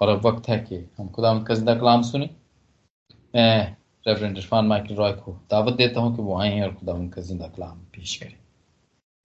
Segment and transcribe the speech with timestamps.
[0.00, 2.28] और अब वक्त है कि हम खुदा का ज़िंदा कलाम सुने।
[3.34, 7.22] मैं रेवरेंड इरफान माइकल रॉय को दावत देता हूँ कि वो आए और खुदा का
[7.22, 8.36] ज़िंदा कलाम पेश करें।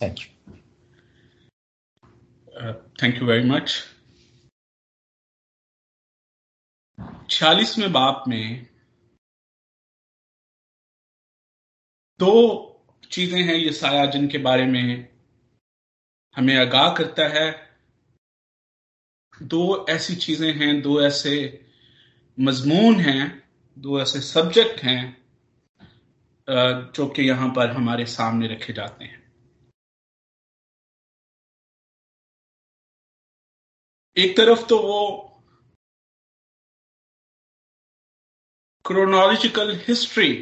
[0.02, 0.28] Thank you
[3.02, 3.72] thank you very much
[7.30, 8.66] छियालीसवें बाप में
[12.20, 12.32] दो
[13.12, 15.08] चीज़ें हैं ये साया जिनके बारे में
[16.36, 17.69] हमें आगाह करता है।
[19.42, 21.66] दो ऐसी चीज़ें हैं, दो ऐसे
[22.40, 25.18] मजमून हैं, दो ऐसे सब्जेक्ट हैं
[26.96, 29.18] जो कि यहाँ पर हमारे सामने रखे जाते हैं।
[34.18, 35.26] एक तरफ़ तो वो
[38.86, 40.34] क्रोनोलॉजिकल हिस्ट्री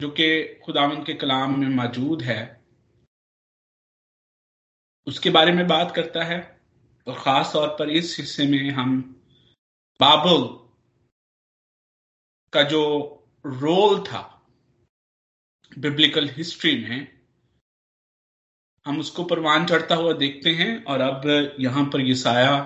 [0.00, 2.60] जो कि खुदावन के कलाम में मौजूद है,
[5.06, 6.57] उसके बारे में बात करता है।
[7.08, 9.00] और खास तौर पर इस हिस्से में हम
[10.00, 10.46] बाबुल
[12.52, 12.82] का जो
[13.46, 14.22] रोल था
[15.78, 17.18] बिब्लिकल हिस्ट्री में,
[18.86, 21.26] हम उसको परवान चढ़ता हुआ देखते हैं और अब
[21.60, 22.56] यहाँ पर ये साया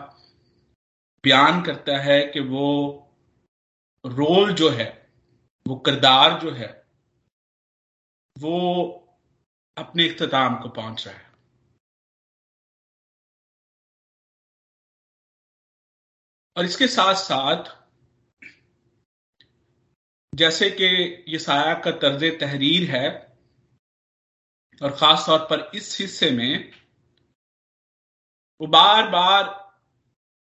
[1.24, 2.68] बयान करता है कि वो
[4.04, 5.10] रोल जो है,
[5.66, 6.86] वो किरदार जो है,
[8.36, 8.58] वो
[9.76, 11.31] अपने इख्ताम को पहुँच रहा है।
[16.56, 17.70] और इसके साथ साथ
[20.32, 20.86] जैसे कि
[21.28, 23.08] ये साया का तर्ज तहरीर है
[24.80, 26.72] और खास तौर पर इस हिस्से में,
[28.60, 29.58] वो बार बार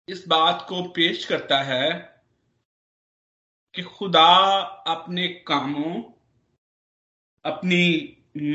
[0.09, 1.91] इस बात को पेश करता है
[3.75, 4.29] कि खुदा
[4.93, 6.03] अपने कामों,
[7.45, 7.85] अपनी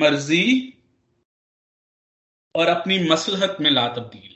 [0.02, 0.48] मर्ज़ी
[2.56, 4.33] और अपनी मसलहत में ला तब्दील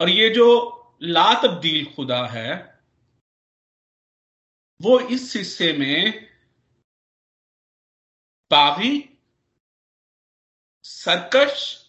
[0.00, 2.80] और ये जो ला तब्दील खुदा है,
[4.82, 6.28] वो इस हिस्से में
[8.50, 9.18] बागी
[10.82, 11.84] सरकश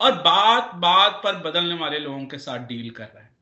[0.00, 3.36] और बात बात पर बदलने वाले लोगों के साथ डील कर रहा है।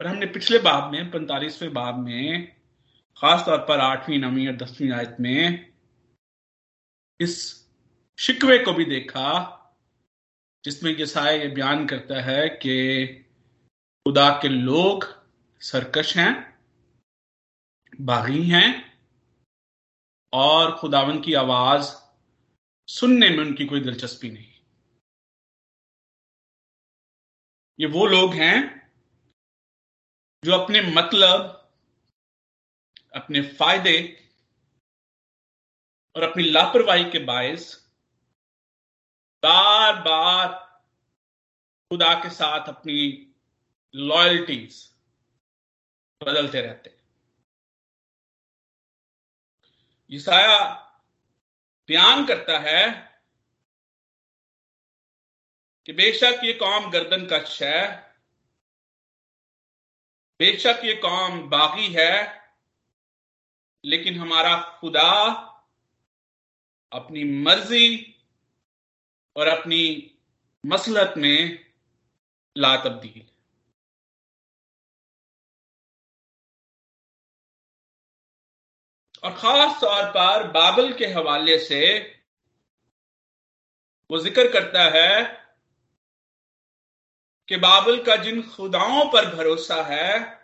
[0.00, 2.56] और हमने पिछले बाब में, पैंतालीसवें बाब में,
[3.16, 5.72] खासतौर पर आठवीं, नवीं और दसवीं आयत में,
[7.20, 7.66] इस
[8.18, 9.54] शिकवे को भी देखा
[10.64, 13.06] जिसमें यसाया ये बयान करता है कि
[14.06, 15.04] खुदा के लोग
[15.60, 16.58] सरकश हैं,
[18.00, 18.88] बागी हैं,
[20.32, 21.94] और खुदावन की आवाज़
[22.88, 24.52] सुनने में उनकी कोई दिलचस्पी नहीं।
[27.80, 28.88] ये वो लोग हैं
[30.44, 31.54] जो अपने मतलब
[33.14, 34.28] अपने फ़ायदे
[36.16, 37.87] और अपनी लापरवाही के बायस
[39.42, 40.48] बार बार
[41.90, 43.00] खुदा के साथ अपनी
[43.94, 44.84] लॉयल्टीज
[46.20, 46.96] बदलते रहते
[50.10, 50.58] ईसाया
[51.88, 52.86] बयान करता है
[55.86, 57.80] कि बेशक ये कौम गर्दन कश है,
[60.40, 62.14] बेशक ये कौम बागी है,
[63.84, 65.10] लेकिन हमारा खुदा
[66.92, 67.86] अपनी मर्ज़ी
[69.38, 70.12] और अपनी
[70.66, 71.64] मसलत में
[72.56, 73.26] ला तब्दील।
[79.24, 81.98] और खास तौर पर बाबल के हवाले से
[84.10, 85.22] वो ज़िक्र करता है
[87.48, 90.38] कि बाबल का जिन खुदाओं पर भरोसा है,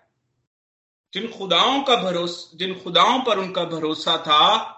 [1.12, 4.70] जिन खुदाओं का भरोसा, जिन खुदाओं पर उनका भरोसा था,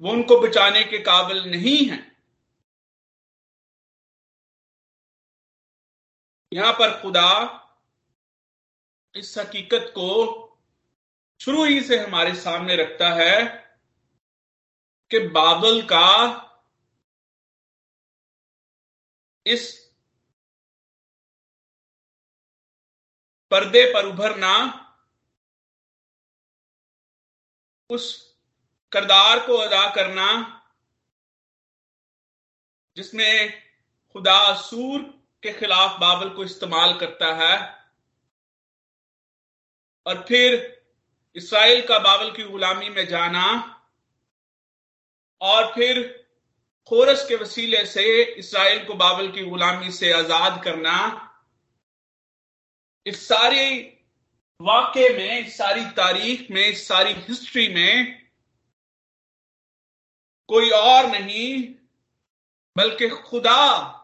[0.00, 2.11] वो उनको बचाने के काबिल नहीं है।
[6.52, 7.28] यहाँ पर खुदा
[9.14, 10.08] इस हकीकत को
[11.40, 13.44] शुरू ही से हमारे सामने रखता है
[15.10, 16.08] कि बाबल का
[19.46, 19.70] इस
[23.52, 24.54] पर्दे पर उभरना
[27.90, 28.10] उस
[28.92, 30.28] करदार को अदा करना
[32.96, 33.50] जिसमें
[34.14, 37.56] खुदा सूर के खिलाफ बाबल को इस्तेमाल करता है।
[40.06, 40.54] और फिर
[41.36, 43.44] इसराइल का बाबल की गुलामी में जाना
[45.40, 46.00] और फिर
[46.88, 50.98] खोरस के वसीले से इसराइल को बाबल की गुलामी से आज़ाद करना।
[53.06, 53.80] इस सारी
[54.60, 58.20] वाक्य में, इस सारी तारीख में, इस सारी हिस्ट्री में
[60.48, 61.74] कोई और नहीं,
[62.76, 63.98] बल्कि खुदा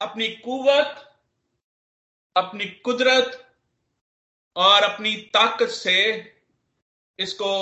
[0.00, 1.18] अपनी कुवत,
[2.36, 3.54] अपनी कुदरत
[4.56, 6.16] और अपनी ताकत से
[7.18, 7.52] इसको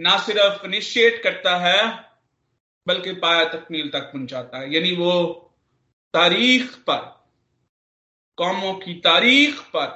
[0.00, 2.10] ना सिर्फ़ इनिशिएट करता है,
[2.86, 5.32] बल्कि पाया तकमील तक पहुंचाता है। यानी वो
[6.14, 7.26] तारीख पर,
[8.36, 9.86] कौमों की तारीख पर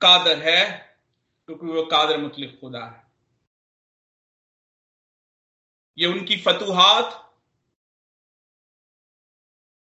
[0.00, 0.96] कादर है,
[1.46, 3.06] क्योंकि वो कादर मुतलिक खुदा है।
[5.98, 7.25] ये उनकी फतूहात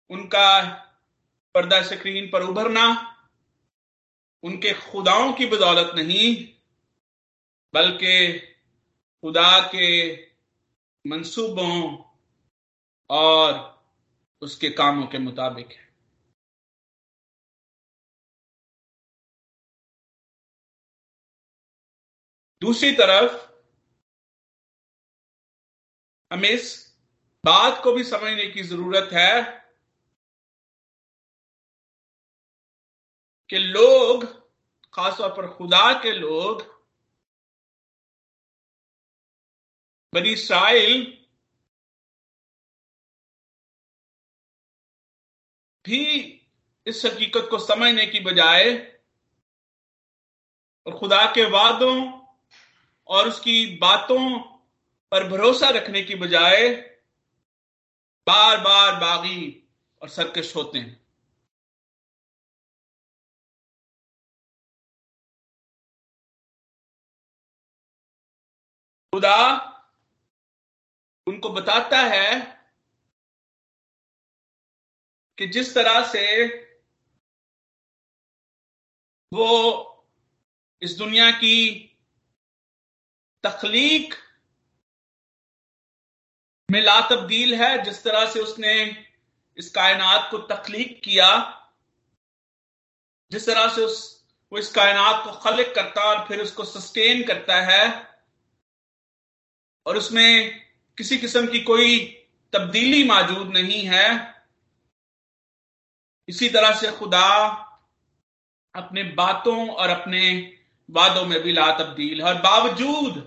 [0.10, 0.64] उनका
[1.54, 3.12] पर्दा स्क्रीन पर उभरना,
[4.44, 6.54] उनके खुदाओं की बदौलत नहीं,
[7.74, 8.40] बल्कि
[9.24, 10.14] खुदा के
[11.08, 12.04] मंसूबों
[13.10, 13.76] और
[14.42, 15.86] उसके कामों के मुताबिक है।
[22.62, 23.52] दूसरी तरफ़,
[26.34, 26.96] हमें इस
[27.46, 29.65] बात को भी समझने की ज़रूरत है
[33.56, 34.26] कि लोग,
[34.94, 36.84] खासतौर पर खुदा के लोग,
[40.14, 41.18] बनी इसराइल
[45.86, 46.06] भी
[46.86, 48.92] इस हकीकत को समझने की बजाय
[50.86, 52.22] और खुदा के वादों
[53.08, 54.40] और उसकी बातों
[55.12, 56.70] पर भरोसा रखने की बजाय
[58.28, 59.70] बार बार बागी
[60.02, 61.05] और सरकश होते हैं।
[69.16, 69.44] खुदा
[71.28, 72.32] उनको बताता है
[75.38, 76.24] कि जिस तरह से
[79.34, 79.52] वो
[80.82, 81.60] इस दुनिया की
[83.44, 84.14] तखलीक
[86.72, 88.74] में ला तब्दील है, जिस तरह से उसने
[89.58, 91.30] इस कायनात को तखलीक किया,
[93.32, 97.62] जिस तरह से उस, वो इस कायनात को खलिक करता और फिर उसको सस्टेन करता
[97.62, 98.15] है
[99.86, 100.62] और उसमें
[100.98, 102.00] किसी किस्म की कोई
[102.54, 104.36] तब्दीली मौजूद नहीं है।
[106.28, 107.28] इसी तरह से खुदा
[108.76, 110.54] अपने बातों और अपने
[110.90, 113.20] वादों में भी ला तब्दील है। और बावजूद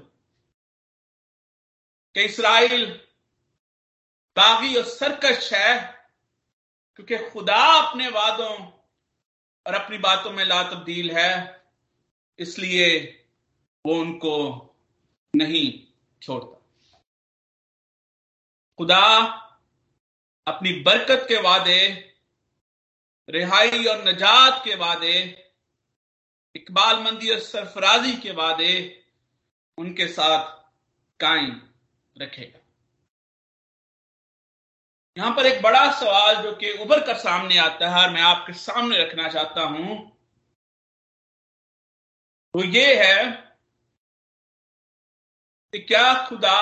[2.15, 2.87] कि इसराइल
[4.37, 5.77] बागी और सरकश है,
[6.97, 8.55] क्योंकि खुदा अपने वादों
[9.67, 11.63] और अपनी बातों में ला तब्दील है,
[12.39, 12.99] इसलिए
[13.85, 14.37] वो उनको
[15.35, 15.88] नहीं
[16.29, 16.57] छोड़ता।
[18.79, 19.05] खुदा
[20.47, 21.81] अपनी बरकत के वादे,
[23.29, 25.17] रिहाई और नजात के वादे
[26.55, 28.75] इकबाल मंदी और सरफराजी के वादे
[29.79, 30.47] उनके साथ
[31.21, 31.61] कायम
[32.17, 32.61] रखेगा।
[35.17, 38.53] यहाँ पर एक बड़ा सवाल जो कि उभर कर सामने आता है और मैं आपके
[38.55, 39.97] सामने रखना चाहता हूँ,
[42.55, 43.48] वो ये है
[45.73, 46.59] कि क्या खुदा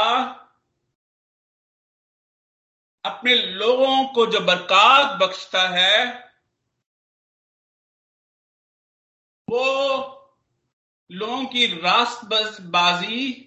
[3.04, 6.32] अपने लोगों को जो बरकत बख्शता है,
[9.48, 9.64] वो
[11.10, 13.42] लोगों की रास्तबाजी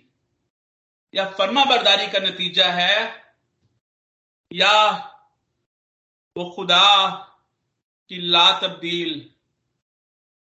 [1.13, 2.97] या फर्मा बरदारी का नतीजा है,
[4.51, 4.75] या
[6.35, 6.85] वो खुदा
[8.09, 9.19] की ला तब्दील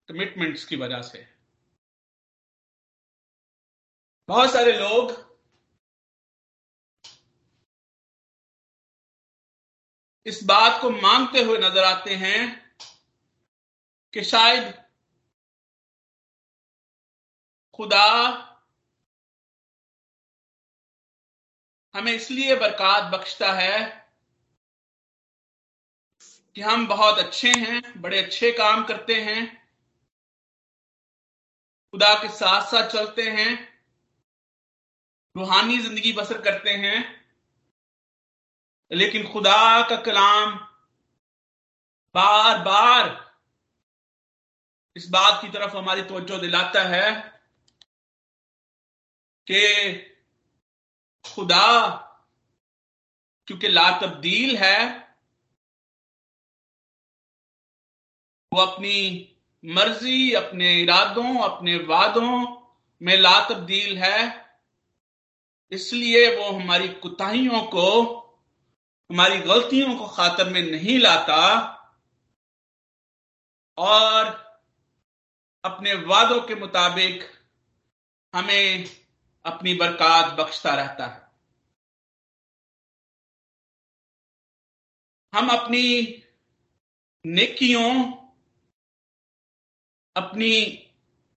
[0.08, 1.35] कमिटमेंट्स की वजह से
[4.28, 5.10] बहुत सारे लोग
[10.26, 12.40] इस बात को मांगते हुए नज़र आते हैं
[14.14, 14.72] कि शायद
[17.74, 18.06] खुदा
[21.94, 23.78] हमें इसलिए बरकत बख्शता है
[26.56, 29.46] कि हम बहुत अच्छे हैं, बड़े अच्छे काम करते हैं,
[31.94, 33.75] खुदा के साथ साथ चलते हैं।
[35.36, 36.98] रूहानी ज़िंदगी बसर करते हैं,
[38.90, 40.54] लेकिन खुदा का कलाम
[42.14, 43.24] बार बार
[44.96, 47.10] इस बात की तरफ़ हमारी तवज्जो दिलाता है
[49.46, 49.62] कि
[51.24, 51.86] खुदा,
[53.48, 54.88] क्योंकि ला तब्दील है,
[58.52, 58.96] वो अपनी
[59.64, 62.32] मर्ज़ी, अपने इरादों, अपने वादों
[63.00, 64.45] में ला तब्दील है।
[65.72, 68.16] इसलिए वो हमारी कुताहियों को,
[69.10, 71.42] हमारी गलतियों को खातर में नहीं लाता
[73.78, 74.24] और
[75.64, 77.22] अपने वादों के मुताबिक
[78.34, 78.84] हमें
[79.44, 81.26] अपनी बरकत बख्शता रहता है।
[85.32, 86.22] हम अपनी
[87.24, 88.12] नेकियों,
[90.16, 90.52] अपनी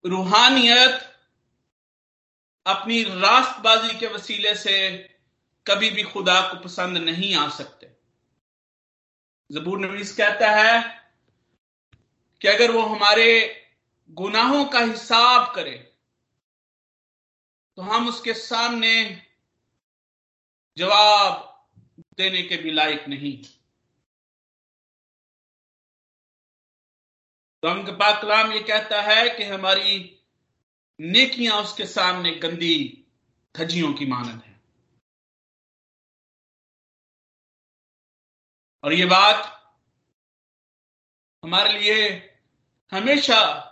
[0.05, 1.08] रूहानियत
[2.69, 4.77] अपनी रास्तबाजी के वसीले से
[5.67, 7.87] कभी भी खुदा को पसंद नहीं आ सकते।
[9.51, 10.81] जबूर नवीस कहता है
[12.41, 13.31] कि अगर वो हमारे
[14.11, 15.77] गुनाहों का हिसाब करे
[17.79, 18.93] तो हम उसके सामने
[20.77, 21.45] जवाब
[22.19, 23.37] देने के भी लायक नहीं।
[27.63, 29.99] तो हम पाक कलाम ये कहता है कि हमारी
[31.01, 33.05] नेकियाँ उसके सामने गंदी
[33.57, 34.61] धजियों की मानद है।
[38.85, 39.55] और ये बात
[41.45, 42.35] हमारे लिए
[42.93, 43.65] हमेशा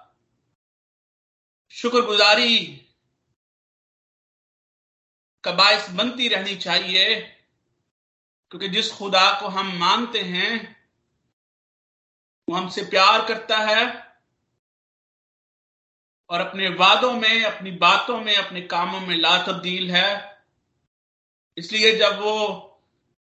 [1.71, 2.67] शुक्रगुजारी
[5.45, 7.21] का बायस बनती रहनी चाहिए,
[8.51, 10.87] क्योंकि जिस खुदा को हम मानते हैं,
[12.49, 14.06] वो हमसे प्यार करता है
[16.31, 20.41] और अपने वादों में, अपनी बातों में, अपने कामों में ला तब्दील है।
[21.57, 22.39] इसलिए जब वो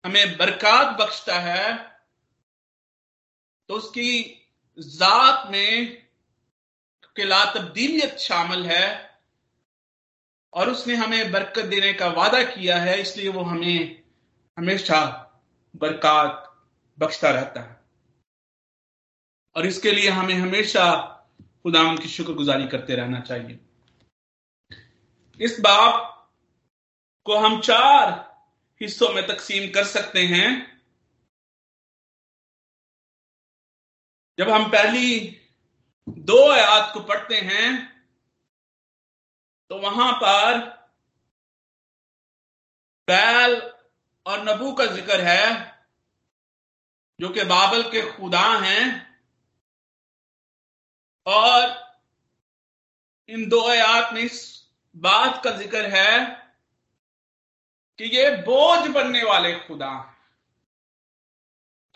[0.05, 1.75] हमें बरकत बख्शता है
[3.69, 4.11] तो उसकी
[4.79, 6.03] जात में
[7.19, 8.87] ला तब्दीलियत शामिल है
[10.53, 14.03] और उसने हमें बरकत देने का वादा किया है, इसलिए वो हमें
[14.59, 14.99] हमेशा
[15.75, 16.43] बरकत
[16.99, 17.81] बख्शता रहता है।
[19.57, 20.85] और इसके लिए हमें हमेशा
[21.67, 23.59] खुदाम की शुक्रगुजारी करते रहना चाहिए।
[25.41, 26.29] इस बाप
[27.27, 28.11] को हम चार
[28.81, 30.51] हिस्सों में तकसीम कर सकते हैं।
[34.39, 35.19] जब हम पहली
[36.09, 37.71] दो आयात को पढ़ते हैं
[39.71, 40.59] तो वहाँ पर
[43.09, 43.57] बैल
[44.27, 45.47] और नबू का ज़िक्र है,
[47.21, 49.06] जो कि बाबल के खुदा हैं।
[51.27, 51.85] और
[53.29, 54.67] इन दो आयात में इस
[54.97, 56.27] बात का ज़िक्र है
[57.99, 60.13] कि ये बोझ बनने वाले खुदा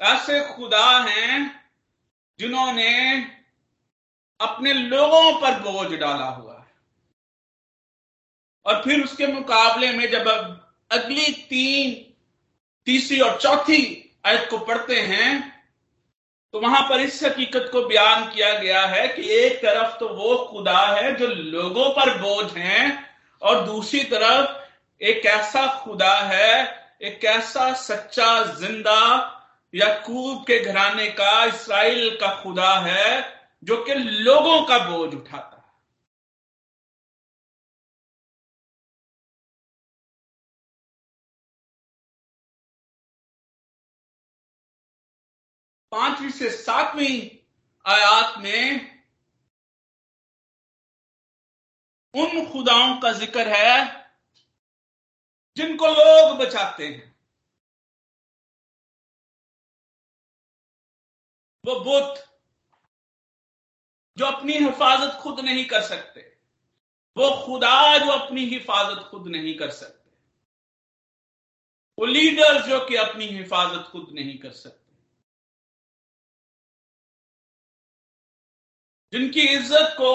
[0.01, 1.61] ऐसे खुदा हैं
[2.39, 3.21] जिन्होंने
[4.41, 6.73] अपने लोगों पर बोझ डाला हुआ है।
[8.67, 10.29] और फिर उसके मुकाबले में जब
[10.91, 12.15] अगली तीन,
[12.87, 13.83] तीसरी और चौथी
[14.27, 15.60] आयत को पढ़ते हैं
[16.55, 20.37] तो वहाँ पर इस हकीकत को बयान किया गया है कि एक तरफ़ तो वो
[20.51, 23.05] खुदा है जो लोगों पर बोझ है,
[23.43, 29.01] और दूसरी तरफ़ एक ऐसा खुदा है, एक ऐसा सच्चा ज़िंदा
[29.75, 33.25] याकूब के घराने का, इसराइल का खुदा है,
[33.65, 35.60] जो कि लोगों का बोझ उठाता है।
[45.93, 47.19] पांचवी से सातवीं
[47.85, 48.91] आयात में
[52.15, 53.79] उन खुदाओं का ज़िक्र है
[55.57, 57.09] जिनको लोग बचाते हैं।
[61.65, 62.25] वो बुत
[64.17, 66.21] जो अपनी हिफाजत खुद नहीं कर सकते,
[67.17, 70.11] वो खुदा जो अपनी हिफाजत खुद नहीं कर सकते,
[71.99, 74.90] वो लीडर जो कि अपनी हिफाजत खुद नहीं कर सकते।
[79.13, 80.13] जिनकी इज़्ज़त को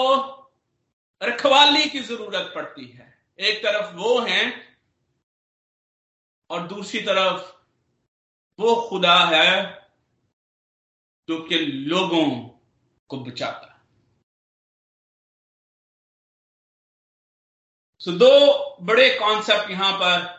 [1.20, 4.44] रखवाली की ज़रूरत पड़ती है। एक तरफ़ वो हैं
[6.50, 7.52] और दूसरी तरफ़
[8.58, 9.50] वो खुदा है
[11.28, 12.26] जो कि लोगों
[13.10, 13.72] को बचाता
[18.00, 18.28] सो दो
[18.82, 20.34] बड़े कॉन्सेप्ट यहाँ पर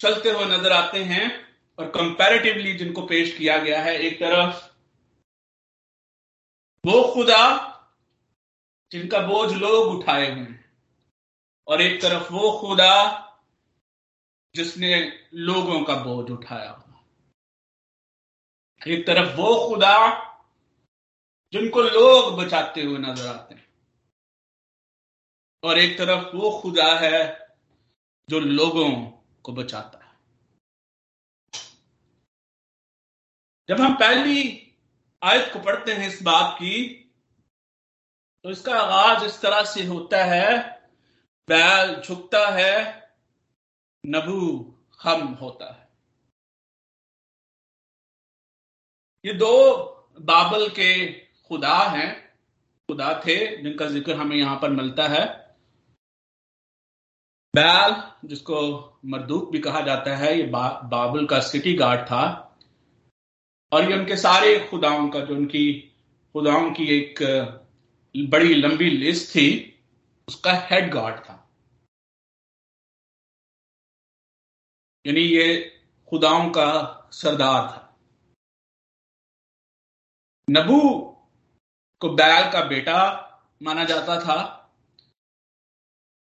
[0.00, 1.28] चलते हुए नज़र आते हैं
[1.78, 4.69] और कंपैरेटिवली जिनको पेश किया गया है, एक तरफ़
[6.86, 7.66] वो खुदा
[8.92, 10.76] जिनका बोझ लोग उठाए हुए हैं।
[11.68, 13.26] और एक तरफ़ वो खुदा
[14.54, 17.02] जिसने लोगों का बोझ उठाया। हुआ
[18.88, 20.26] एक तरफ़ वो खुदा
[21.52, 23.68] जिनको लोग बचाते हुए नज़र आते हैं।
[25.62, 27.56] और एक तरफ़ वो खुदा है
[28.28, 29.06] जो लोगों
[29.42, 30.10] को बचाता है।
[33.68, 34.66] जब हम पहली
[35.22, 36.76] आयत को पढ़ते हैं इस बात की।
[38.44, 40.58] तो इसका आगाज़ इस तरह से होता है
[41.48, 42.74] बैल झुकता है
[44.04, 44.46] नबू
[45.00, 45.88] हम होता है।
[49.24, 49.52] ये दो
[50.22, 50.90] बाबल के
[51.50, 52.08] खुदा हैं
[52.88, 55.24] खुदा थे जिनका ज़िक्र हमें यहाँ पर मिलता है।
[57.54, 57.94] बैल
[58.28, 58.60] जिसको
[59.06, 62.49] मरदूक भी कहा जाता है ये बा, बाबुल का सिटी गार्ड था।
[63.72, 65.72] और ये उनके सारे खुदाओं का, जो उनकी
[66.34, 67.22] खुदाओं की एक
[68.16, 69.48] बड़ी लंबी लिस्ट थी,
[70.28, 71.36] उसका हेड गार्ड था।
[75.04, 75.46] यानी ये
[76.08, 76.68] खुदाओं का
[77.12, 77.86] सरदार था।
[80.48, 80.80] नबू
[82.00, 82.98] को बैल का बेटा
[83.62, 84.38] माना जाता था,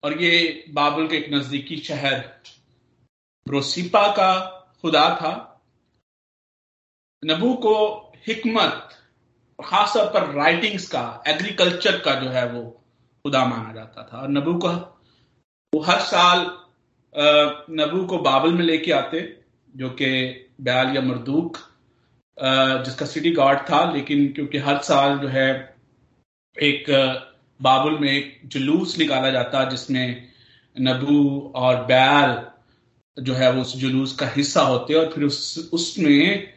[0.04, 2.20] और ये बाबुल के एक नजदीकी शहर
[3.48, 4.32] ब्रोसिपा का
[4.82, 5.54] खुदा था।
[7.25, 7.75] नबू को
[8.27, 8.89] हिकमत
[9.60, 12.62] खासतौर पर राइटिंग्स का एग्रीकल्चर का जो है वो
[13.25, 14.70] खुदा माना जाता था। और नबू को
[15.74, 16.39] वो हर साल
[17.75, 19.22] नबू को बाबल में लेके आते,
[19.75, 20.10] जो कि
[20.62, 21.58] बयाल या मरदूक
[22.86, 25.50] जिसका सिटी गार्ड था, लेकिन क्योंकि हर साल जो है
[26.58, 26.86] एक
[27.60, 30.27] बाबुल में एक जुलूस निकाला जाता, जिसमें
[30.75, 36.54] नबू और बैल जो है वो उस जुलूस का हिस्सा होते, और फिर उस, उसमें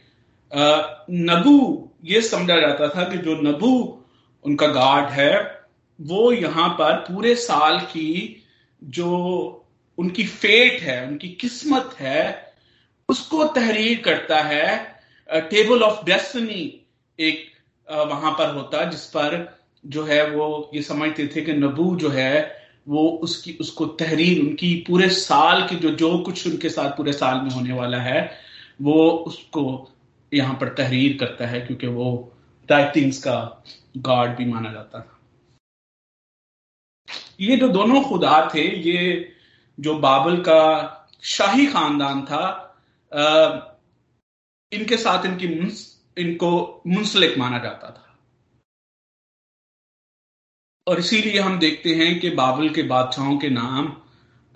[0.52, 4.04] नबू ये समझा जाता था कि जो नबू
[4.44, 5.64] उनका गार्ड है,
[5.98, 8.44] वो यहाँ पर पूरे साल की
[8.84, 9.64] जो
[9.98, 12.52] उनकी फेट है, उनकी किस्मत है,
[13.08, 14.76] उसको तहरीर करता है।
[15.28, 16.62] टेबल ऑफ़ डेस्टनी
[17.18, 17.46] एक
[17.88, 22.56] वहाँ पर होता, जिस पर जो है वो, ये समझते थे कि नबू जो है,
[22.88, 27.40] वो उसकी, उसको तहरीर, उनकी पूरे साल की जो जो कुछ उनके साथ पूरे साल
[27.40, 28.30] में होने वाला है,
[28.82, 29.90] वो उसको
[30.32, 32.08] यहाँ पर तहरीर करता है क्योंकि वो
[32.68, 33.64] राइटिंग्स का
[33.96, 35.20] गार्ड भी माना जाता था।
[37.40, 39.34] ये जो दोनों खुदा थे ये
[39.78, 40.62] जो बाबल का
[41.24, 42.44] शाही खानदान था
[43.12, 43.24] आ,
[44.72, 48.04] इनके साथ इनकी मुंस, इनको मुंसलिक माना जाता था।
[50.86, 53.86] और इसीलिए हम देखते हैं कि बाबल के बादशाहों के नाम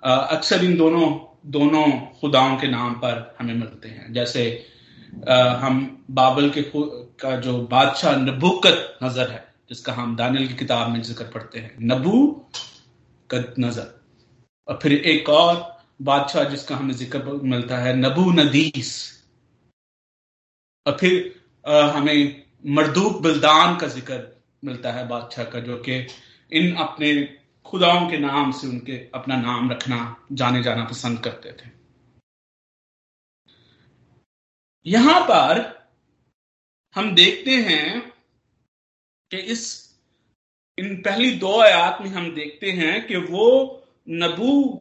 [0.02, 1.08] अक्सर इन दोनों
[1.50, 1.86] दोनों
[2.20, 4.44] खुदाओं के नाम पर हमें मिलते हैं। जैसे
[5.12, 6.62] हम बाबल के
[7.20, 11.76] का जो बादशाह नबूकत नज़र है, जिसका हम दानियल की किताब में ज़िक्र पढ़ते हैं।
[11.82, 12.26] नबू
[13.30, 13.86] कद नज़र।
[14.68, 15.54] और फिर एक और
[16.02, 18.90] बादशाह जिसका हमें ज़िक्र मिलता है, नबू नदीस।
[20.86, 21.34] और फिर
[21.94, 24.20] हमें मरदूक बिल्दान का ज़िक्र
[24.64, 26.06] मिलता है बादशाह का, जो कि
[26.52, 27.14] इन अपने
[27.66, 31.70] खुदाओं के नाम से उनके अपना नाम रखना, जाने जाना पसंद करते थे।
[34.86, 35.82] यहाँ पर
[36.94, 38.10] हम देखते हैं
[39.30, 39.94] कि इस,
[40.78, 43.48] इन पहली दो आयात में हम देखते हैं कि वो
[44.08, 44.80] नबू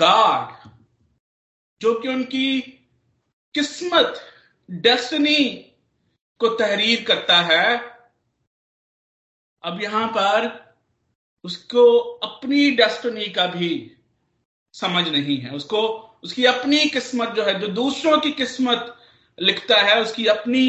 [0.00, 0.70] गार्ड
[1.80, 2.60] जो कि उनकी
[3.54, 4.14] किस्मत,
[4.70, 5.44] डेस्टनी
[6.40, 7.76] को तहरीर करता है,
[9.64, 10.48] अब यहाँ पर
[11.44, 13.96] उसको अपनी डेस्टनी का भी
[14.72, 18.96] समझ नहीं है, उसको उसकी अपनी किस्मत जो है, जो दूसरों की किस्मत
[19.38, 20.66] लिखता है, उसकी अपनी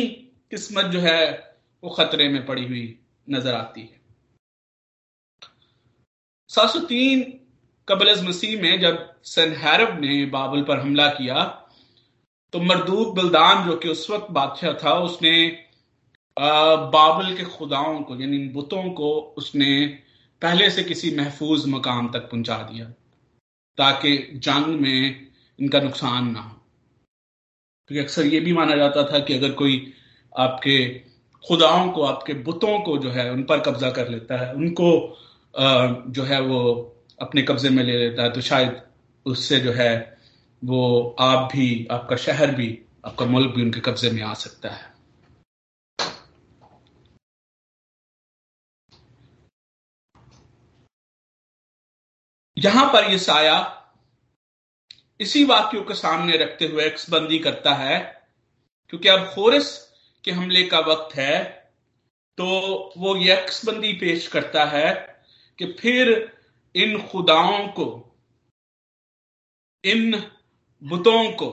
[0.51, 2.87] किस्मत जो है, वो खतरे में पड़ी हुई
[3.27, 3.99] नज़र आती है।
[6.49, 7.23] सात सौ तीन
[7.87, 11.43] कबल मसीह में जब सनहरब ने बाबुल पर हमला किया
[12.53, 15.35] तो मरदूक बलदान जो कि उस वक्त बादशाह था, उसने
[16.37, 19.85] बाबुल के खुदाओं को, यानी बुतों को उसने
[20.41, 22.85] पहले से किसी महफूज मकाम तक पहुँचा दिया,
[23.77, 25.24] ताकि जंग में
[25.59, 26.49] इनका नुकसान ना हो।
[27.89, 29.75] क्योंकि अक्सर ये भी माना जाता था कि अगर कोई
[30.33, 30.77] आपके
[31.43, 34.91] खुदाओं को, आपके बुतों को जो है, उन पर कब्जा कर लेता है, उनको
[36.11, 36.61] जो है वो
[37.21, 38.81] अपने कब्जे में ले लेता है तो शायद
[39.25, 40.17] उससे जो है
[40.61, 42.67] वो आप भी, आपका शहर भी,
[43.05, 44.93] आपका मुल्क भी उनके कब्जे में आ सकता है।
[52.57, 53.57] यहाँ पर यह साया
[55.19, 57.99] इसी वाक्यों को सामने रखते हुए एक्सबंदी करता है,
[58.89, 59.69] क्योंकि अब होरस
[60.23, 61.43] के हमले का वक्त है
[62.37, 62.45] तो
[62.97, 64.93] वो यक्षबंदी पेश करता है
[65.59, 66.09] कि फिर
[66.75, 67.85] इन खुदाओं को,
[69.83, 70.15] इन
[70.83, 71.49] बुतों को,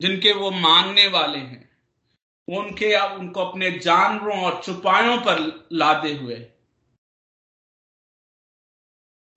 [0.00, 1.62] जिनके वो मानने वाले हैं,
[2.48, 5.40] उनके अब उनको अपने जानवरों और चुपायों पर
[5.72, 6.36] लादे हुए,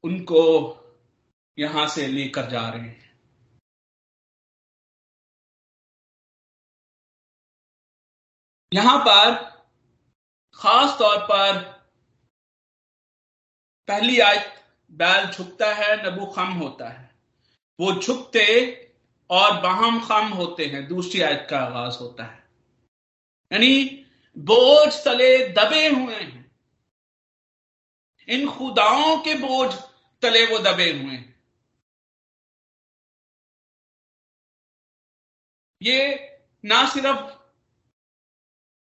[0.03, 0.43] उनको
[1.59, 3.07] यहाँ से लेकर जा रहे हैं।
[8.73, 9.35] यहाँ पर,
[10.53, 11.77] खास तौर पर,
[13.87, 17.15] पहली आयत, बैल झुकता है, नबू खम होता है।
[17.79, 18.73] वो झुकते
[19.29, 22.49] और बहम खम होते हैं, दूसरी आयत का आगाज़ होता है।
[23.53, 24.05] यानी,
[24.37, 26.51] बोझ तले दबे हुए हैं।
[28.27, 29.73] इन खुदाओं के बोझ
[30.21, 31.26] तले वो दबे हुए हैं।
[35.81, 35.99] ये
[36.63, 37.35] ना सिर्फ़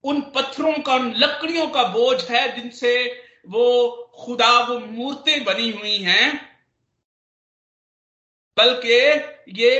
[0.03, 2.95] उन पत्थरों का, उन लकड़ियों का बोझ है जिनसे
[3.47, 6.49] वो खुदा, वो मूर्तें बनी हुई हैं,
[8.57, 8.89] बल्कि
[9.61, 9.71] ये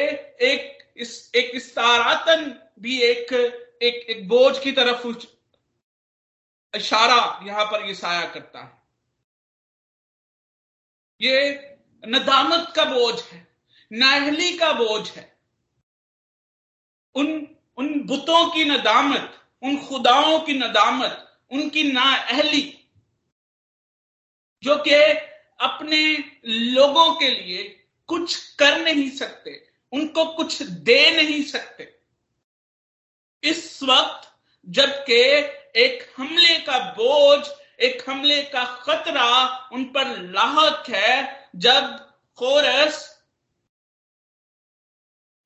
[0.42, 5.08] एक इस, एक इस्तारातन भी एक एक एक बोझ की तरफ़
[6.74, 8.82] इशारा यहाँ पर ये साया करता है।
[11.22, 13.48] ये नदामत का बोझ है
[13.92, 15.33] नाहली का बोझ है
[17.16, 17.48] उन
[17.78, 22.80] उन बुतों की नदामत, उन खुदाओं की नदामत, उनकी नाअहली,
[24.64, 24.94] जो कि
[25.60, 32.00] अपने लोगों के लिए कुछ कर नहीं सकते, उनको कुछ दे नहीं सकते।
[33.44, 34.30] इस वक्त
[34.70, 35.14] जबकि
[35.80, 37.48] एक हमले का बोझ,
[37.80, 41.98] एक हमले का खतरा उन पर लाहक है, जब
[42.38, 43.26] खोरस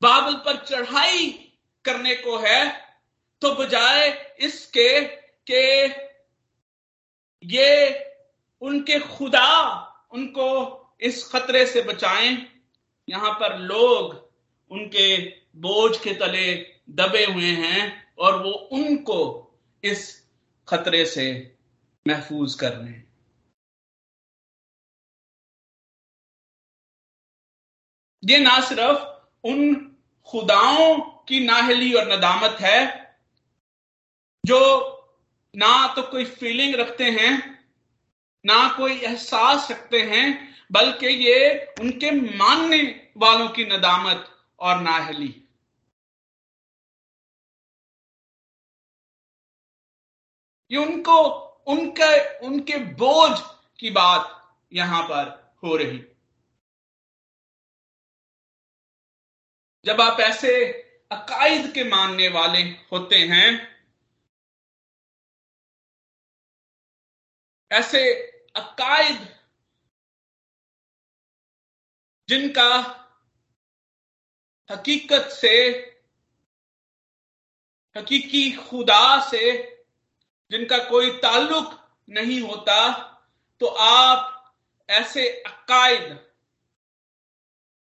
[0.01, 1.46] बाबल पर चढ़ाई
[1.87, 2.61] करने को है
[3.41, 4.07] तो बजाय
[4.41, 4.89] इसके
[5.47, 5.65] के
[7.43, 7.71] ये
[8.61, 9.49] उनके खुदा
[10.13, 10.47] उनको
[11.01, 12.37] इस खतरे से बचाएँ।
[13.07, 14.13] यहाँ पर लोग
[14.71, 15.17] उनके
[15.57, 16.53] बोझ के तले
[16.97, 17.81] दबे हुए हैं
[18.19, 19.19] और वो उनको
[19.83, 20.01] इस
[20.67, 21.27] खतरे से
[22.05, 23.05] महफूज कर रहे हैं
[28.23, 29.75] ये ना सिर्फ़ उन
[30.27, 32.79] खुदाओं की नाहली और नदामत है,
[34.45, 34.59] जो
[35.53, 37.33] ना तो कोई फीलिंग रखते हैं,
[38.45, 42.79] ना कोई एहसास रखते हैं, बल्कि ये उनके मानने
[43.17, 44.25] वालों की नदामत
[44.59, 45.33] और नाहली।
[50.71, 51.19] ये उनको,
[51.67, 53.39] उनके उनके बोझ
[53.79, 54.33] की बात
[54.73, 55.97] यहाँ पर हो रही।
[59.85, 60.53] जब आप ऐसे
[61.11, 63.49] अकायद के मानने वाले होते हैं।
[67.71, 68.01] ऐसे
[68.55, 69.27] अकायद
[72.29, 72.69] जिनका
[74.69, 75.55] हकीकत से,
[77.95, 79.51] हकीकी खुदा से
[80.51, 81.73] जिनका कोई ताल्लुक
[82.09, 82.79] नहीं होता
[83.61, 84.55] तो आप
[84.89, 86.19] ऐसे अकायद,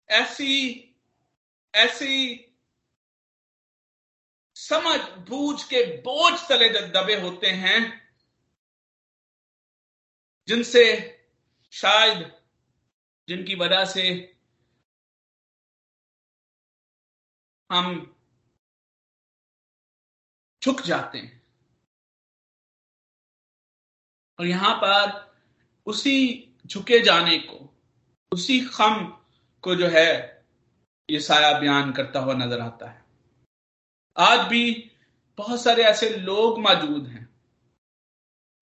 [0.09, 0.53] ऐसी
[1.73, 2.35] ऐसी
[4.55, 7.79] समझ बूझ के बोझ तले दबे होते हैं,
[10.47, 10.83] जिनसे
[11.73, 12.41] शायद,
[13.27, 14.35] जिनकी वजह से
[17.71, 18.15] हम
[20.63, 21.43] झुक जाते हैं।
[24.39, 25.35] और यहाँ पर
[25.87, 26.17] उसी
[26.67, 27.73] झुके जाने को,
[28.31, 29.05] उसी खम
[29.63, 30.11] को जो है
[31.09, 33.04] ये साया बयान करता हुआ नज़र आता है।
[34.17, 34.91] आज भी
[35.37, 37.25] बहुत सारे ऐसे लोग मौजूद हैं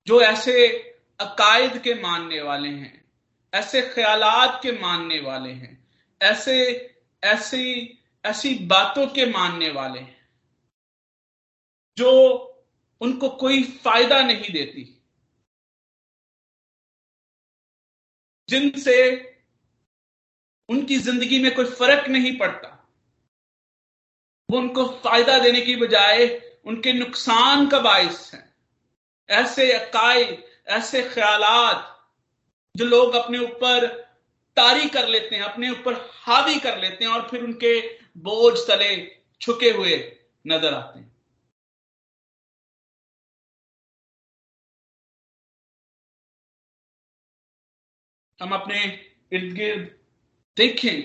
[0.08, 0.68] जो ऐसे
[1.20, 3.12] अकायद के मानने वाले हैं,
[3.54, 5.88] ऐसे ख्यालात के मानने वाले हैं,
[6.22, 6.56] ऐसे,
[7.24, 10.30] ऐसी ऐसी बातों के मानने वाले हैं,
[11.98, 12.12] जो
[13.02, 15.02] उनको कोई फ़ायदा नहीं देती।
[18.50, 18.98] जिनसे
[20.70, 22.73] उनकी ज़िंदगी में कोई फ़र्क नहीं पड़ता।
[24.54, 26.26] वो उनको फ़ायदा देने की बजाय
[26.66, 28.42] उनके नुकसान का बायस है।
[29.30, 31.90] ऐसे अकायद, ऐसे ख्यालात
[32.76, 33.88] जो लोग अपने ऊपर
[34.58, 35.94] तारी कर लेते हैं, अपने ऊपर
[36.26, 37.80] हावी कर लेते हैं और फिर उनके
[38.20, 38.96] बोझ तले
[39.42, 39.98] छुके हुए
[40.46, 41.12] नज़र आते हैं।
[48.40, 48.84] हम अपने
[49.34, 49.92] इर्द गिर्द
[50.58, 51.02] देखें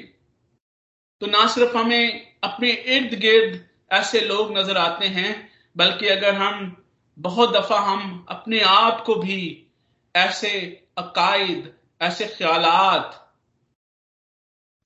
[1.22, 6.85] तो ना सिर्फ़ हमें अपने इर्द गिर्द ऐसे लोग नज़र आते हैं, बल्कि अगर हम
[7.18, 9.66] बहुत दफ़ा हम अपने आप को भी
[10.14, 10.51] ऐसे
[10.98, 12.64] अकायद, ऐसे ख्याल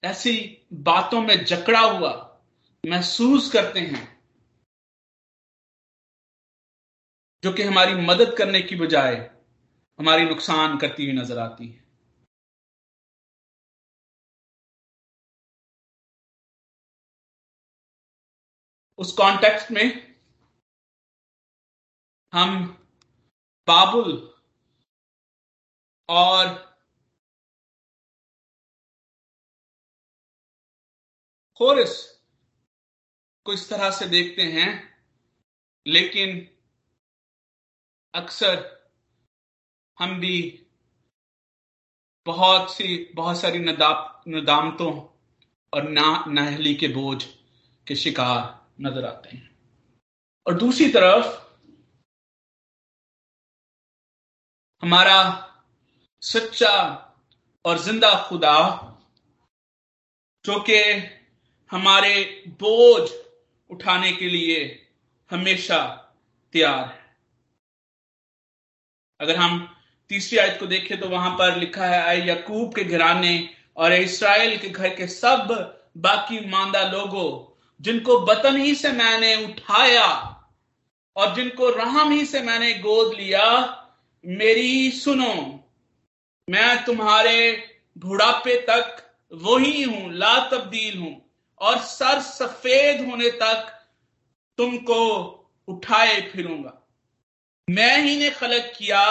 [0.02, 2.12] ऐसी बातों में जकड़ा हुआ
[2.84, 4.08] महसूस करते हैं,
[7.42, 9.14] जो कि हमारी मदद करने की बजाय
[9.98, 11.81] हमारी नुकसान करती हुई नज़र आती है।
[19.02, 20.16] उस कॉन्टेक्स्ट में
[22.32, 22.66] हम
[23.68, 24.12] बाबुल
[26.08, 26.48] और
[31.56, 31.96] खोरिस
[33.46, 34.70] को इस तरह से देखते हैं,
[35.86, 36.48] लेकिन
[38.14, 38.56] अक्सर
[39.98, 40.66] हम भी
[42.26, 44.92] बहुत सी, बहुत सारी नदामतों
[45.72, 47.24] और ना, नहली के बोझ
[47.86, 49.50] के शिकार नज़र आते हैं।
[50.46, 51.40] और दूसरी तरफ़
[54.82, 55.18] हमारा
[56.22, 56.74] सच्चा
[57.64, 58.58] और ज़िंदा खुदा,
[60.44, 60.78] जो कि
[61.70, 62.24] हमारे
[62.60, 63.10] बोझ
[63.70, 64.58] उठाने के लिए
[65.30, 65.78] हमेशा
[66.54, 67.00] तैयार है।
[69.20, 69.68] अगर हम
[70.10, 74.58] तीसरी आयत को देखें तो वहाँ पर लिखा है, आए यकूब के घराने और इसराइल
[74.58, 75.48] के घर के सब
[75.98, 77.30] बाकी मांदा लोगों
[77.82, 80.08] जिनको बतन ही से मैंने उठाया
[81.16, 83.44] और जिनको रहम ही से मैंने गोद लिया,
[84.24, 85.34] मेरी सुनो।
[86.48, 87.38] मैं तुम्हारे
[87.96, 88.96] बुढ़ापे तक
[89.32, 91.14] वही हूँ ला तब्दील हूँ
[91.60, 93.68] और सर सफ़ेद होने तक
[94.58, 95.02] तुमको
[95.68, 96.78] उठाए फिरूँगा।
[97.68, 99.04] मैं ही ने खलक किया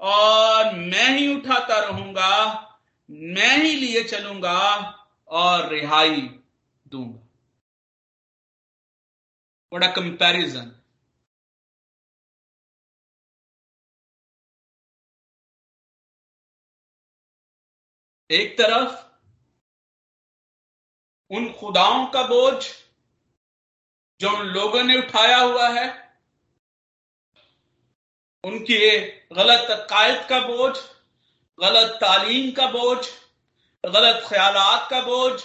[0.00, 2.34] और मैं ही उठाता रहूँगा,
[3.10, 4.60] मैं ही लिए चलूँगा
[5.28, 6.20] और रिहाई
[6.86, 7.19] दूँगा।
[9.72, 10.76] बड़ा कंपैरिजन
[18.30, 18.98] एक तरफ़
[21.30, 22.64] उन खुदाओं का बोझ
[24.20, 25.86] जो उन लोगों ने उठाया हुआ है,
[28.44, 28.78] उनकी
[29.32, 30.76] गलत अकायद का बोझ,
[31.58, 32.98] गलत तालीम का बोझ,
[33.84, 35.40] गलत ख्यालात का बोझ,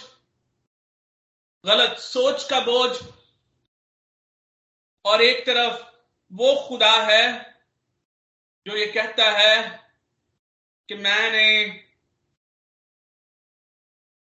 [1.64, 2.90] गलत सोच का बोझ
[5.06, 5.82] और एक तरफ़
[6.30, 7.24] वो खुदा है
[8.66, 9.56] जो ये कहता है
[10.88, 11.48] कि मैंने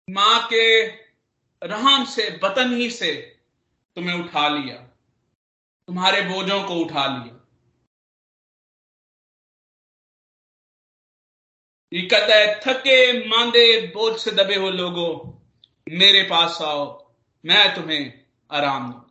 [0.09, 0.65] माँ के
[1.63, 3.13] रहम से बतन ही से
[3.97, 4.77] तुम्हें उठा लिया,
[5.89, 7.41] तुम्हारे बोझों को उठा लिया।
[11.93, 15.11] ये कहता है, थके मांदे बोझ से दबे हो लोगों,
[15.89, 16.85] मेरे पास आओ,
[17.45, 19.04] मैं तुम्हें आराम दू।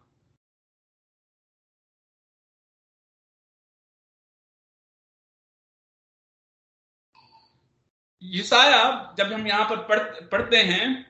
[8.23, 9.99] यसाया जब हम यहाँ पर पढ़,
[10.31, 11.01] पढ़ते हैं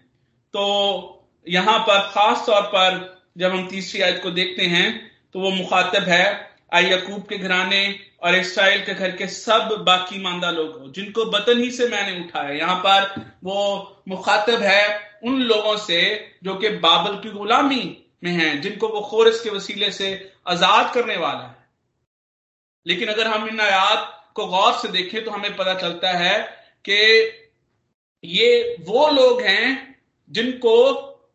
[0.54, 4.88] तो यहाँ पर खास तौर पर जब हम तीसरी आयत को देखते हैं
[5.34, 6.26] तो वो मुखातब है
[6.74, 7.84] आई यकूब के घराने
[8.24, 12.20] और इसराइल के घर के सब बाकी मानदा लोग हो जिनको बतन ही से मैंने
[12.20, 14.86] उठाया। यहाँ पर वो मुखातब है
[15.24, 16.00] उन लोगों से
[16.44, 17.84] जो कि बाबल की गुलामी
[18.24, 20.10] में हैं जिनको वो खोरस के वसीले से
[20.48, 21.56] आज़ाद करने वाला है।
[22.86, 26.36] लेकिन अगर हम इन आयात को गौर से देखें तो हमें पता चलता है
[26.86, 27.02] कि
[28.24, 29.68] ये वो लोग हैं
[30.32, 30.76] जिनको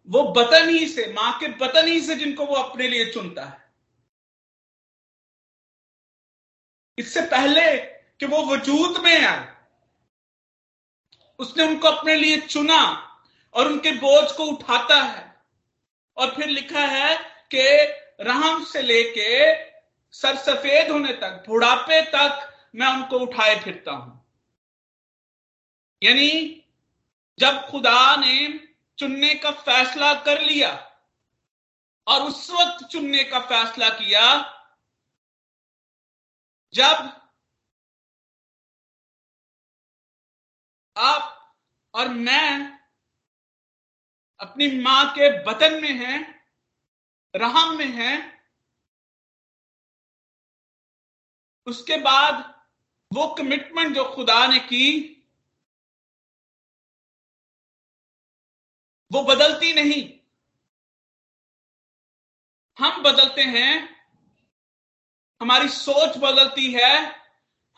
[0.09, 3.67] वो बतन ही से, माँ के बतन ही से जिनको वो अपने लिए चुनता है।
[6.99, 7.77] इससे पहले
[8.21, 9.47] कि वो वजूद में आए,
[11.41, 12.81] उसने उनको अपने लिए चुना
[13.55, 15.25] और उनके बोझ को उठाता है
[16.17, 17.17] और फिर लिखा है
[17.55, 17.67] कि
[18.25, 19.55] राम से लेके
[20.15, 24.18] सर सफ़ेद होने तक, बुढ़ापे तक मैं उनको उठाए फिरता हूँ।
[26.03, 26.31] यानी
[27.39, 28.49] जब खुदा ने
[28.99, 30.71] चुनने का फैसला कर लिया
[32.07, 34.23] और उस वक्त चुनने का फैसला किया,
[36.75, 37.11] जब
[40.97, 41.35] आप
[41.95, 42.79] और मैं
[44.41, 46.45] अपनी माँ के बतन में हैं,
[47.35, 48.17] रहम में हैं,
[51.67, 52.65] उसके बाद
[53.11, 55.15] वो कमिटमेंट जो खुदा ने की
[59.13, 60.15] वो बदलती नहीं।
[62.79, 63.97] हम बदलते हैं,
[65.41, 67.15] हमारी सोच बदलती है,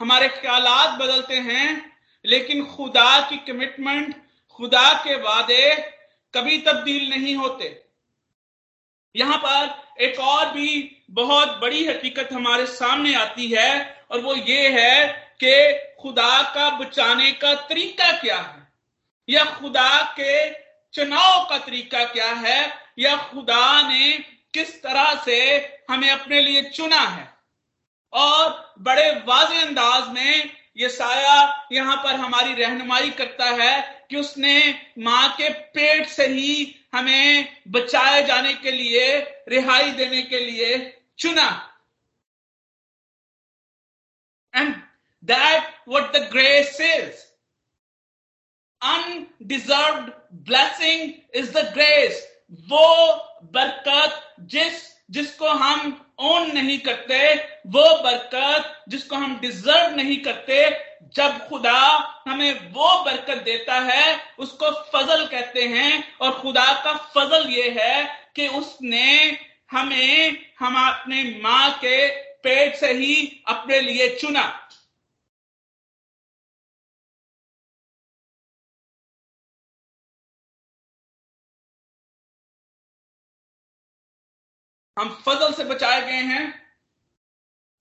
[0.01, 5.77] हमारे ख्याल बदलते हैं, लेकिन खुदा की कमिटमेंट खुदा के वादे
[6.35, 7.87] कभी तब्दील नहीं होते।
[9.17, 14.69] यहाँ पर एक और भी बहुत बड़ी हकीकत हमारे सामने आती है, और वो ये
[14.69, 15.13] है
[15.43, 18.73] कि खुदा का बचाने का तरीका क्या है?
[19.29, 20.51] या खुदा के
[20.95, 22.73] चुनाव का तरीका क्या है?
[22.99, 24.13] या खुदा ने
[24.55, 25.39] किस तरह से
[25.91, 27.29] हमें अपने लिए चुना है?
[28.13, 34.81] और बड़े वाज अंदाज में ये साया यहाँ पर हमारी रहनुमाई करता है कि उसने
[34.99, 41.49] माँ के पेट से ही हमें बचाए जाने के लिए, रिहाई देने के लिए चुना।
[44.55, 44.75] And
[45.25, 47.30] that what the grace is
[48.83, 52.27] undeserve blessing is the grace
[52.69, 54.73] वो बरकत जिस,
[55.11, 57.35] जिसको हम ओन नहीं करते,
[57.67, 60.71] वो बरकत जिसको हम डिजर्व नहीं करते,
[61.17, 61.81] जब खुदा
[62.29, 68.05] हमें वो बरकत देता है, उसको फजल कहते हैं, और खुदा का फजल ये है
[68.37, 69.39] कि उसने
[69.71, 74.70] हमें, हम अपने माँ के पेट से ही अपने लिए चुना।
[85.01, 86.73] हम फजल से बचाए गए हैं।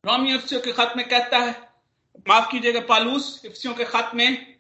[0.06, 1.52] रोमी इफ्सियों के खत में कहता है,
[2.30, 4.60] माफ़ कीजिएगा पालूस इफ्सियों के खत में,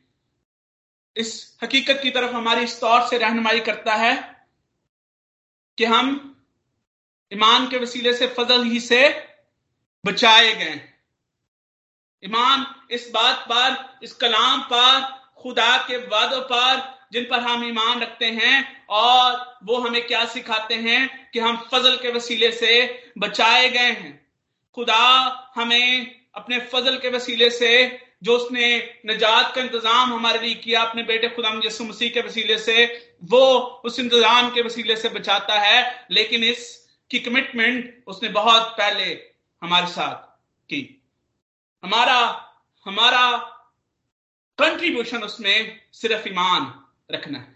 [1.15, 4.13] इस हकीकत की तरफ़ हमारी इस तौर से रहनुमाई करता है
[5.78, 6.36] कि हम
[7.34, 9.02] ईमान के वसीले से फजल ही से
[10.06, 10.82] बचाए गए
[12.24, 15.02] ईमान इस बात पर, इस कलाम पर,
[15.38, 20.76] खुदा के वादों पर जिन पर हम ईमान रखते हैं और वो हमें क्या सिखाते
[20.76, 22.74] हैं कि हम फजल के वसीले से
[23.17, 24.13] बचाए गए हैं।
[24.78, 30.82] खुदा हमें अपने फजल के वसीले से, जो उसने नजात का इंतज़ाम हमारे लिए किया
[30.82, 32.86] अपने बेटे खुदा यसु मसीह के वसीले से,
[33.24, 33.45] वो
[33.86, 39.06] उस इंतज़ाम के वसीले से बचाता है। लेकिन इसकी कमिटमेंट उसने बहुत पहले
[39.62, 40.28] हमारे साथ
[40.69, 40.84] की।
[41.84, 42.19] हमारा
[42.86, 43.38] हमारा
[44.58, 46.74] कंट्रीब्यूशन उसमें सिर्फ़ ईमान।
[47.10, 47.56] रखना। है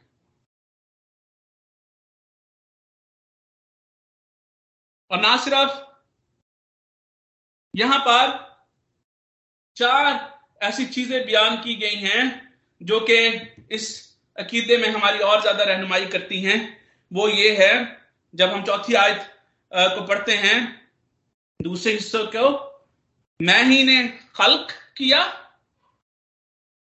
[5.11, 5.81] और ना सिर्फ़
[7.73, 8.31] यहाँ पर
[9.77, 10.07] चार
[10.61, 12.23] ऐसी चीज़ें बयान की गई हैं
[12.81, 13.17] जो कि
[13.71, 13.85] इस
[14.37, 16.57] अकीदे में हमारी और ज़्यादा रहनुमाई करती हैं।
[17.11, 17.73] वो ये है,
[18.33, 19.29] जब हम चौथी आयत
[19.71, 20.57] को पढ़ते हैं,
[21.59, 22.49] दूसरे हिस्सों को,
[23.39, 25.21] मैं ही ने खल्क किया,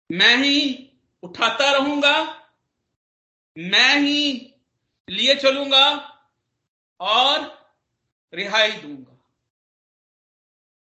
[0.10, 0.58] मैं ही
[1.24, 2.16] उठाता रहूँगा
[3.58, 4.54] मैं ही
[5.10, 5.86] लिए चलूँगा
[7.00, 7.70] और
[8.34, 9.14] रिहाई दूँगा।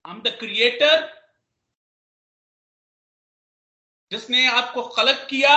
[0.05, 1.13] आई एम द क्रिएटर
[4.11, 5.57] जिसने आपको खलक किया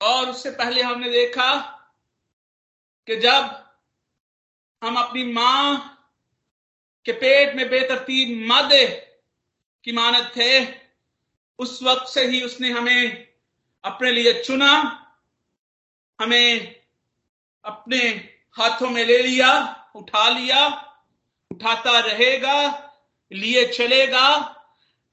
[0.00, 1.54] और उससे पहले हमने देखा
[3.06, 3.56] कि जब
[4.82, 5.96] हम अपनी माँ
[7.04, 8.86] के पेट में बेतरतीब मादे
[9.84, 10.66] की मानत थे,
[11.58, 13.29] उस वक्त से ही उसने हमें
[13.84, 14.72] अपने लिए चुना,
[16.18, 16.74] हमें
[17.64, 17.98] अपने
[18.56, 19.50] हाथों में ले लिया,
[19.96, 20.66] उठा लिया,
[21.50, 22.56] उठाता रहेगा,
[23.32, 24.26] लिए चलेगा।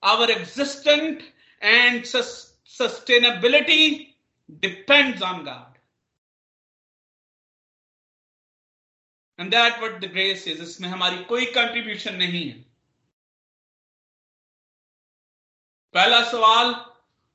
[0.04, 1.22] Our existent
[1.62, 3.90] and sustainability
[4.50, 5.78] depends on God
[9.40, 12.56] and that what the grace is इसमें हमारी कोई कंट्रीब्यूशन नहीं है।
[15.96, 16.74] पहला सवाल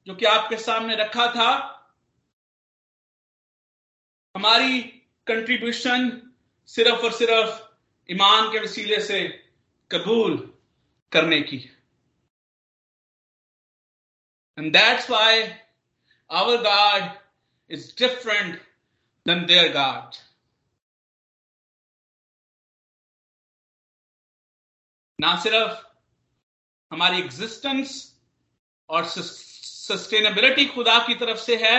[0.07, 1.51] जो कि आपके सामने रखा था,
[4.35, 4.81] हमारी
[5.27, 6.11] कंट्रीब्यूशन
[6.69, 7.61] सिर्फ़ और सिर्फ़
[8.09, 9.21] ईमान के वसीले से
[9.91, 10.37] कबूल
[11.13, 11.57] करने की।
[14.59, 15.43] And that's why
[16.31, 17.11] our God
[17.71, 18.61] is different
[19.27, 20.15] than their God
[25.19, 25.87] ना सिर्फ़
[26.91, 27.91] हमारी एग्जिस्टेंस
[28.89, 29.05] और
[29.83, 31.77] सस्टेनेबिलिटी खुदा की तरफ़ से है,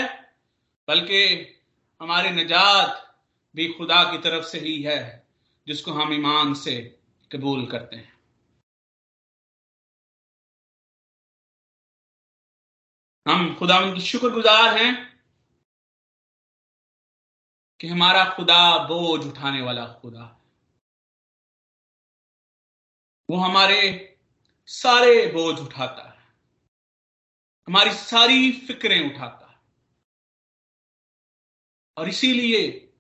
[0.87, 1.19] बल्कि
[2.01, 3.15] हमारे निजात
[3.55, 5.27] भी खुदा की तरफ़ से ही है,
[5.67, 6.75] जिसको हम ईमान से
[7.31, 8.13] कबूल करते हैं।
[13.25, 14.91] हम खुदा की शुक्रगुजार हैं
[17.79, 20.25] कि हमारा खुदा बोझ उठाने वाला खुदा
[23.29, 23.79] वो हमारे
[24.67, 26.12] सारे बोझ उठाता है।
[27.67, 29.60] हमारी सारी फिक्रें उठाता है।
[31.97, 32.93] और इसीलिए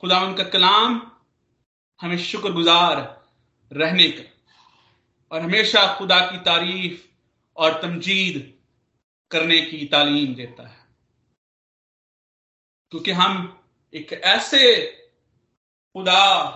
[0.00, 1.12] खुदा उनका कलाम
[2.00, 3.28] हमें शुक्रगुजार
[3.72, 4.46] रहने का
[5.32, 7.08] और हमेशा खुदा की तारीफ़
[7.56, 8.62] और तमजीद
[9.30, 10.86] करने की तालीम देता है।
[12.90, 13.62] क्योंकि हम
[13.94, 14.86] एक ऐसे
[15.92, 16.48] खुदा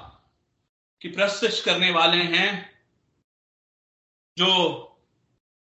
[1.03, 2.83] की प्रस्तुत करने वाले हैं
[4.39, 4.49] जो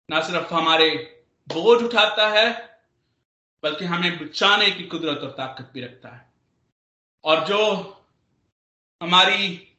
[0.09, 1.14] ना सिर्फ़ हमारे
[1.47, 2.79] बोझ उठाता है,
[3.63, 6.33] बल्कि हमें बचाने की कुदरत और ताकत भी रखता है।
[7.23, 7.59] और जो
[9.01, 9.73] हमारी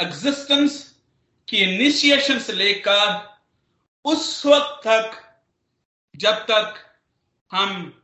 [0.00, 1.00] एग्जिस्टेंस
[1.48, 3.30] की इनिशिएशन से लेकर
[4.04, 5.38] उस वक्त तक,
[6.16, 6.74] जब तक
[7.52, 8.02] हम